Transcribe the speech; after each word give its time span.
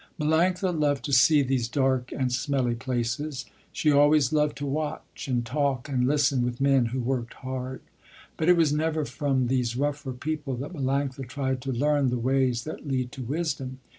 Melanctha 0.19 0.75
loved 0.79 1.05
to 1.05 1.13
see 1.13 1.43
these 1.43 1.67
dark 1.69 2.11
and 2.11 2.33
smelly 2.33 2.73
places. 2.73 3.45
She 3.71 3.91
always 3.91 4.33
loved 4.33 4.57
to 4.57 4.65
watch 4.65 5.27
and 5.27 5.45
talk 5.45 5.87
and 5.89 6.07
listen 6.07 6.43
with 6.43 6.59
men 6.59 6.87
who 6.87 6.99
worked 6.99 7.35
hard. 7.35 7.81
But 8.35 8.49
it 8.49 8.57
was 8.57 8.73
never 8.73 9.05
from 9.05 9.45
these 9.45 9.75
rougher 9.77 10.13
people 10.13 10.55
that 10.55 10.73
Melanctha 10.73 11.27
tried 11.27 11.61
to 11.61 11.71
learn 11.71 12.09
the 12.09 12.17
ways 12.17 12.63
that 12.63 12.87
lead 12.87 13.11
to 13.11 13.21
wisdom. 13.21 13.77